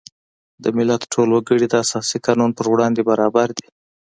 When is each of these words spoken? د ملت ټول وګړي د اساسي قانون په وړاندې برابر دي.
د 0.63 0.65
ملت 0.77 1.01
ټول 1.13 1.27
وګړي 1.31 1.67
د 1.69 1.73
اساسي 1.83 2.17
قانون 2.25 2.51
په 2.57 2.63
وړاندې 2.71 3.07
برابر 3.09 3.47
دي. 3.57 3.67